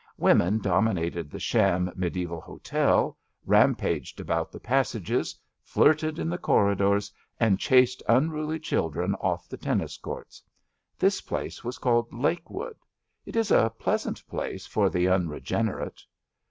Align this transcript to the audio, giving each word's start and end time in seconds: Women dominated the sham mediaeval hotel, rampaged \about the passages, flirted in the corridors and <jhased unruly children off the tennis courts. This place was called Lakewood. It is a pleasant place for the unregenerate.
Women 0.17 0.57
dominated 0.57 1.29
the 1.29 1.37
sham 1.39 1.91
mediaeval 1.95 2.41
hotel, 2.41 3.19
rampaged 3.45 4.19
\about 4.19 4.51
the 4.51 4.59
passages, 4.59 5.39
flirted 5.61 6.17
in 6.17 6.27
the 6.27 6.39
corridors 6.39 7.13
and 7.39 7.59
<jhased 7.59 8.01
unruly 8.09 8.57
children 8.59 9.13
off 9.21 9.47
the 9.47 9.57
tennis 9.57 9.97
courts. 9.97 10.41
This 10.97 11.21
place 11.21 11.63
was 11.63 11.77
called 11.77 12.11
Lakewood. 12.11 12.77
It 13.27 13.35
is 13.35 13.51
a 13.51 13.71
pleasant 13.77 14.27
place 14.27 14.65
for 14.65 14.89
the 14.89 15.07
unregenerate. 15.07 16.01